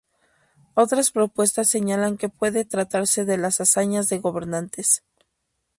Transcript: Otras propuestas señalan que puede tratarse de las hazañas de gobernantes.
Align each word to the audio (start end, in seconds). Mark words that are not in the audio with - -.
Otras 0.73 1.11
propuestas 1.11 1.69
señalan 1.69 2.17
que 2.17 2.27
puede 2.27 2.65
tratarse 2.65 3.23
de 3.23 3.37
las 3.37 3.61
hazañas 3.61 4.09
de 4.09 4.17
gobernantes. 4.17 5.03